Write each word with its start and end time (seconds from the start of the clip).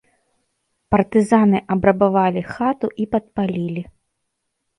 Партызаны 0.95 1.59
абрабавалі 1.75 2.41
хату 2.55 2.87
і 3.05 3.09
падпалілі. 3.13 3.83